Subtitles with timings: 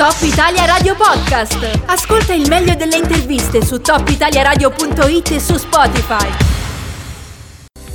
[0.00, 1.82] Top Italia Radio Podcast.
[1.84, 6.26] Ascolta il meglio delle interviste su topitaliaradio.it e su Spotify.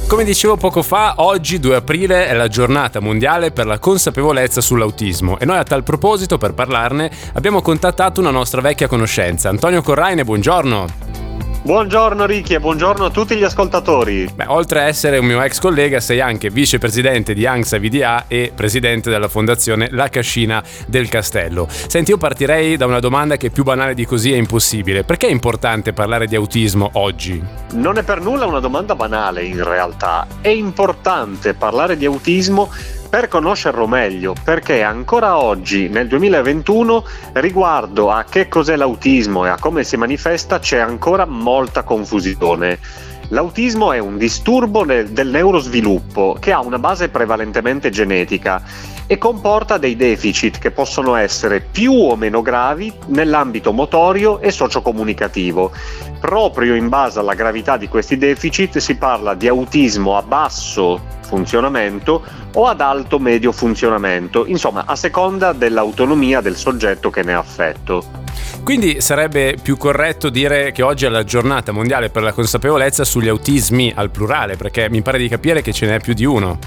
[0.08, 5.40] Come dicevo poco fa, oggi 2 aprile è la giornata mondiale per la consapevolezza sull'autismo
[5.40, 10.24] e noi a tal proposito, per parlarne, abbiamo contattato una nostra vecchia conoscenza, Antonio Corraine,
[10.24, 11.05] buongiorno.
[11.66, 14.30] Buongiorno Ricky e buongiorno a tutti gli ascoltatori.
[14.32, 18.52] Beh, oltre a essere un mio ex collega, sei anche vicepresidente di ANSA VDA e
[18.54, 21.66] presidente della fondazione La Cascina del Castello.
[21.68, 25.04] Senti, io partirei da una domanda che più banale di così è impossibile.
[25.06, 27.44] Perché è importante parlare di autismo oggi?
[27.72, 30.28] Non è per nulla una domanda banale in realtà.
[30.42, 32.70] È importante parlare di autismo
[33.16, 37.06] per conoscerlo meglio, perché ancora oggi, nel 2021,
[37.36, 42.78] riguardo a che cos'è l'autismo e a come si manifesta, c'è ancora molta confusione.
[43.30, 48.62] L'autismo è un disturbo del neurosviluppo che ha una base prevalentemente genetica
[49.08, 55.72] e comporta dei deficit che possono essere più o meno gravi nell'ambito motorio e sociocomunicativo.
[56.20, 62.24] Proprio in base alla gravità di questi deficit si parla di autismo a basso funzionamento
[62.54, 68.24] o ad alto medio funzionamento, insomma a seconda dell'autonomia del soggetto che ne ha affetto.
[68.64, 73.28] Quindi sarebbe più corretto dire che oggi è la giornata mondiale per la consapevolezza sugli
[73.28, 76.58] autismi al plurale, perché mi pare di capire che ce n'è più di uno.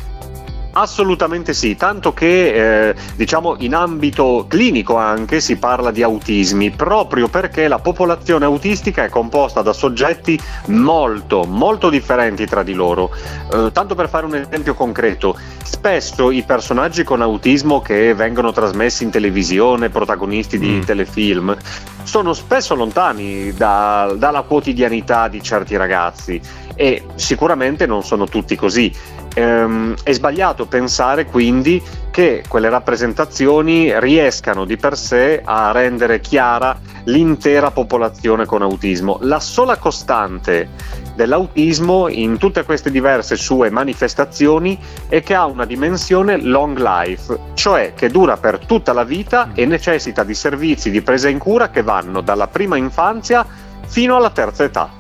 [0.81, 7.27] Assolutamente sì, tanto che eh, diciamo in ambito clinico anche si parla di autismi, proprio
[7.27, 13.11] perché la popolazione autistica è composta da soggetti molto molto differenti tra di loro.
[13.53, 19.03] Eh, tanto per fare un esempio concreto, spesso i personaggi con autismo che vengono trasmessi
[19.03, 20.83] in televisione, protagonisti di mm.
[20.83, 21.57] telefilm,
[22.05, 26.41] sono spesso lontani da, dalla quotidianità di certi ragazzi
[26.81, 28.95] e sicuramente non sono tutti così.
[29.35, 36.79] Ehm, è sbagliato pensare quindi che quelle rappresentazioni riescano di per sé a rendere chiara
[37.05, 39.19] l'intera popolazione con autismo.
[39.23, 40.69] La sola costante
[41.17, 44.79] dell'autismo in tutte queste diverse sue manifestazioni
[45.09, 49.67] è che ha una dimensione long life, cioè che dura per tutta la vita e
[49.67, 53.45] necessita di servizi di presa in cura che vanno dalla prima infanzia
[53.85, 54.98] fino alla terza età.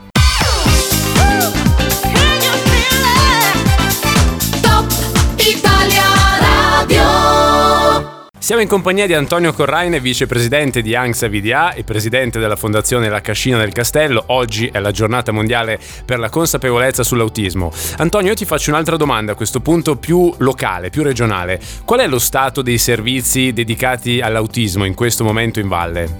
[8.48, 13.20] Siamo in compagnia di Antonio Corraine, vicepresidente di ANXA VDA e presidente della Fondazione La
[13.20, 14.24] Cascina del Castello.
[14.28, 17.70] Oggi è la giornata mondiale per la consapevolezza sull'autismo.
[17.98, 21.60] Antonio, io ti faccio un'altra domanda a questo punto più locale, più regionale.
[21.84, 26.16] Qual è lo stato dei servizi dedicati all'autismo in questo momento in Valle?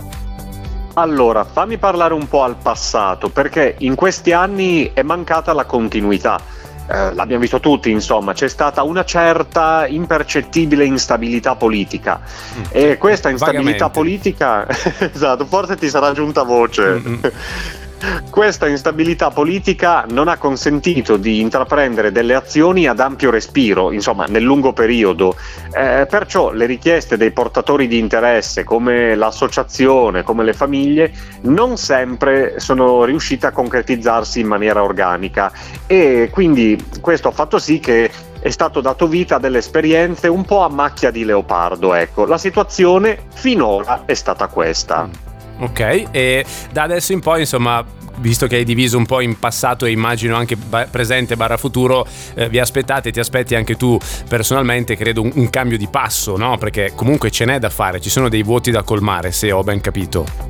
[0.92, 6.38] Allora, fammi parlare un po' al passato, perché in questi anni è mancata la continuità
[6.91, 12.62] eh, l'abbiamo visto tutti, insomma, c'è stata una certa impercettibile instabilità politica mm.
[12.71, 13.99] e questa instabilità Vagamente.
[13.99, 14.66] politica,
[15.12, 16.82] esatto, forse ti sarà giunta voce.
[16.82, 17.19] Mm-hmm.
[18.31, 24.44] Questa instabilità politica non ha consentito di intraprendere delle azioni ad ampio respiro, insomma nel
[24.44, 25.34] lungo periodo,
[25.72, 32.60] eh, perciò le richieste dei portatori di interesse come l'associazione, come le famiglie, non sempre
[32.60, 35.50] sono riuscite a concretizzarsi in maniera organica
[35.87, 38.10] e quindi questo ha fatto sì che
[38.41, 41.94] è stato dato vita a delle esperienze un po' a macchia di leopardo.
[41.94, 45.27] Ecco, la situazione finora è stata questa.
[45.60, 47.84] Ok, e da adesso in poi, insomma,
[48.19, 50.56] visto che hai diviso un po' in passato e immagino anche
[50.91, 53.98] presente barra futuro, eh, vi aspettate, ti aspetti anche tu
[54.28, 56.58] personalmente, credo, un, un cambio di passo, no?
[56.58, 59.80] Perché comunque ce n'è da fare, ci sono dei vuoti da colmare, se ho ben
[59.80, 60.47] capito.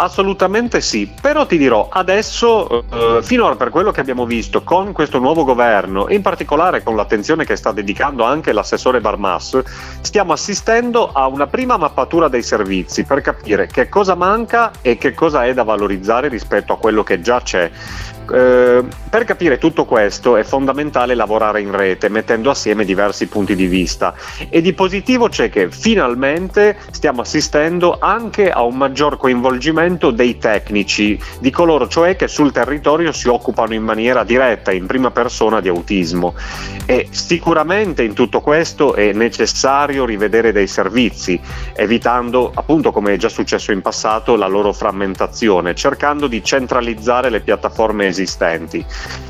[0.00, 5.18] Assolutamente sì, però ti dirò, adesso, eh, finora per quello che abbiamo visto con questo
[5.18, 9.60] nuovo governo in particolare con l'attenzione che sta dedicando anche l'assessore Barmas,
[10.00, 15.12] stiamo assistendo a una prima mappatura dei servizi per capire che cosa manca e che
[15.12, 17.70] cosa è da valorizzare rispetto a quello che già c'è.
[18.32, 23.66] Eh, per capire tutto questo è fondamentale lavorare in rete, mettendo assieme diversi punti di
[23.66, 24.14] vista.
[24.48, 31.18] E di positivo c'è che finalmente stiamo assistendo anche a un maggior coinvolgimento dei tecnici,
[31.40, 35.68] di coloro cioè che sul territorio si occupano in maniera diretta, in prima persona, di
[35.68, 36.34] autismo.
[36.86, 41.40] E sicuramente in tutto questo è necessario rivedere dei servizi,
[41.74, 47.40] evitando, appunto come è già successo in passato, la loro frammentazione, cercando di centralizzare le
[47.40, 48.84] piattaforme esistenti.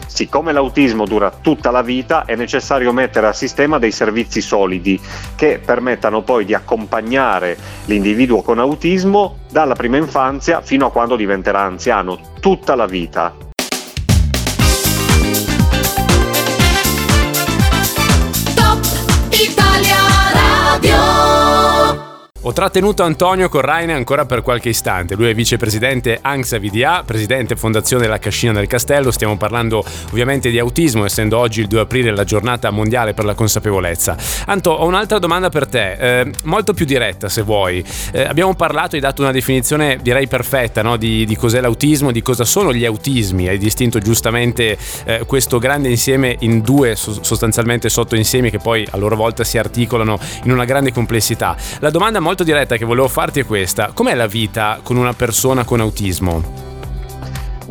[0.07, 5.01] Siccome l'autismo dura tutta la vita, è necessario mettere a sistema dei servizi solidi
[5.37, 11.61] che permettano poi di accompagnare l'individuo con autismo dalla prima infanzia fino a quando diventerà
[11.61, 13.50] anziano, tutta la vita.
[22.43, 25.15] Ho trattenuto Antonio Corraine ancora per qualche istante.
[25.15, 29.11] Lui è vicepresidente ANXA VDA, presidente fondazione della Cascina del Castello.
[29.11, 33.35] Stiamo parlando ovviamente di autismo, essendo oggi il 2 aprile la giornata mondiale per la
[33.35, 34.17] consapevolezza.
[34.47, 37.85] Anto, ho un'altra domanda per te, eh, molto più diretta se vuoi.
[38.11, 40.97] Eh, abbiamo parlato, hai dato una definizione direi perfetta no?
[40.97, 43.49] di, di, cos'è l'autismo, di cosa sono gli autismi.
[43.49, 49.15] Hai distinto giustamente eh, questo grande insieme in due sostanzialmente sottoinsiemi che poi a loro
[49.15, 51.55] volta si articolano in una grande complessità.
[51.81, 55.65] La domanda molto diretta che volevo farti è questa: com'è la vita con una persona
[55.65, 56.69] con autismo?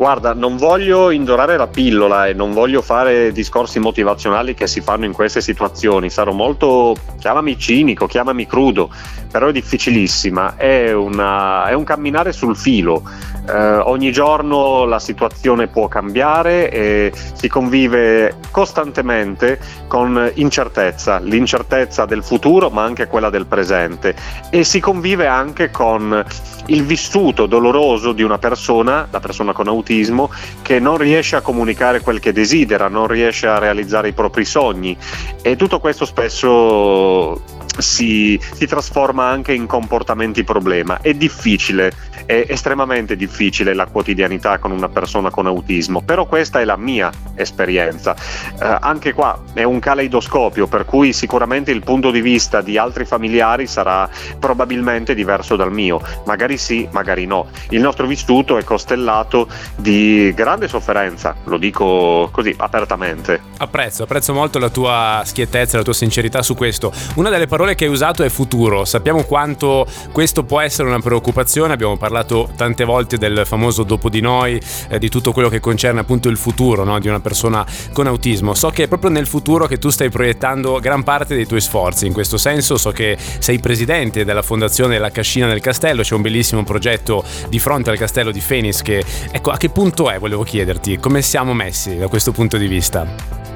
[0.00, 5.04] Guarda, non voglio indorare la pillola e non voglio fare discorsi motivazionali che si fanno
[5.04, 6.08] in queste situazioni.
[6.08, 8.88] Sarò molto, chiamami cinico, chiamami crudo,
[9.30, 10.56] però è difficilissima.
[10.56, 13.02] È, una, è un camminare sul filo.
[13.50, 19.58] Eh, ogni giorno la situazione può cambiare e si convive costantemente
[19.88, 24.14] con incertezza, l'incertezza del futuro ma anche quella del presente.
[24.50, 26.24] E si convive anche con
[26.66, 30.30] il vissuto doloroso di una persona, la persona con autismo,
[30.62, 34.96] che non riesce a comunicare quel che desidera, non riesce a realizzare i propri sogni.
[35.42, 40.98] E tutto questo spesso si, si trasforma anche in comportamenti problema.
[41.00, 41.92] È difficile,
[42.26, 47.10] è estremamente difficile la quotidianità con una persona con autismo, però questa è la mia
[47.34, 48.14] esperienza.
[48.14, 53.04] Eh, anche qua è un caleidoscopio, per cui sicuramente il punto di vista di altri
[53.04, 54.08] familiari sarà
[54.38, 57.48] probabilmente diverso dal mio, magari sì, magari no.
[57.70, 63.40] Il nostro vissuto è costellato di grande sofferenza, lo dico così apertamente.
[63.58, 66.92] Apprezzo, apprezzo molto la tua schiettezza, la tua sincerità su questo.
[67.14, 68.84] Una delle parole che hai usato è futuro.
[68.84, 74.20] Sappiamo quanto questo può essere una preoccupazione, abbiamo parlato tante volte del famoso dopo di
[74.20, 76.98] noi, eh, di tutto quello che concerne appunto il futuro no?
[76.98, 78.54] di una persona con autismo.
[78.54, 82.06] So che è proprio nel futuro che tu stai proiettando gran parte dei tuoi sforzi.
[82.06, 86.22] In questo senso so che sei presidente della fondazione La Cascina del Castello, c'è un
[86.22, 90.42] bellissimo progetto di fronte al castello di Fenis che ecco a che punto è, volevo
[90.42, 93.49] chiederti, come siamo messi da questo punto di vista?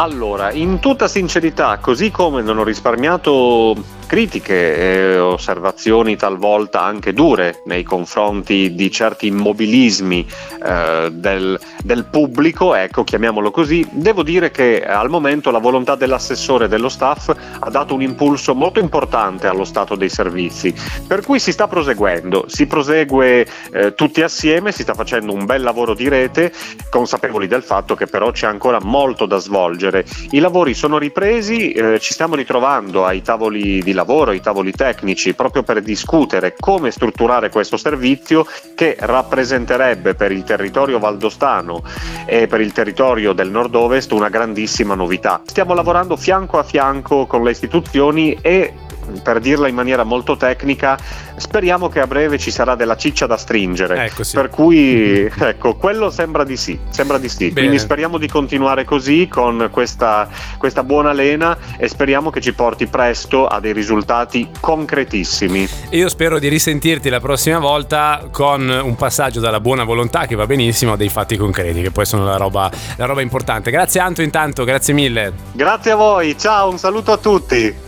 [0.00, 3.74] Allora, in tutta sincerità, così come non ho risparmiato
[4.08, 10.26] critiche e osservazioni talvolta anche dure nei confronti di certi immobilismi
[10.64, 16.64] eh, del, del, pubblico, ecco, chiamiamolo così, devo dire che al momento la volontà dell'assessore
[16.64, 20.74] e dello staff ha dato un impulso molto importante allo stato dei servizi,
[21.06, 25.60] per cui si sta proseguendo, si prosegue eh, tutti assieme, si sta facendo un bel
[25.60, 26.50] lavoro di rete,
[26.88, 29.87] consapevoli del fatto che però c'è ancora molto da svolgere.
[30.30, 35.34] I lavori sono ripresi, eh, ci stiamo ritrovando ai tavoli di lavoro, i tavoli tecnici,
[35.34, 41.82] proprio per discutere come strutturare questo servizio che rappresenterebbe per il territorio valdostano
[42.26, 45.42] e per il territorio del nord-ovest una grandissima novità.
[45.44, 48.72] Stiamo lavorando fianco a fianco con le istituzioni e
[49.22, 50.98] per dirla in maniera molto tecnica,
[51.36, 54.06] speriamo che a breve ci sarà della ciccia da stringere.
[54.06, 54.34] Ecco sì.
[54.36, 56.78] Per cui, ecco, quello sembra di sì.
[56.90, 57.48] Sembra di sì.
[57.48, 57.66] Bene.
[57.66, 60.28] Quindi speriamo di continuare così con questa,
[60.58, 65.68] questa buona lena e speriamo che ci porti presto a dei risultati concretissimi.
[65.90, 70.46] Io spero di risentirti la prossima volta con un passaggio dalla buona volontà, che va
[70.46, 73.70] benissimo, a dei fatti concreti, che poi sono la roba, la roba importante.
[73.70, 75.32] Grazie Anto intanto, grazie mille.
[75.52, 77.87] Grazie a voi, ciao, un saluto a tutti.